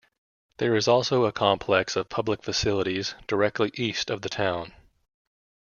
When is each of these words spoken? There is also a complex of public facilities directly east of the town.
There 0.57 0.75
is 0.75 0.87
also 0.87 1.25
a 1.25 1.31
complex 1.31 1.95
of 1.95 2.09
public 2.09 2.41
facilities 2.43 3.13
directly 3.27 3.69
east 3.75 4.09
of 4.09 4.23
the 4.23 4.29
town. 4.29 4.73